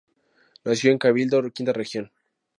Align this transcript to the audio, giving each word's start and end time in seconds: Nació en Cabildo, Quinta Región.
Nació 0.65 0.91
en 0.91 0.97
Cabildo, 0.97 1.47
Quinta 1.51 1.73
Región. 1.73 2.11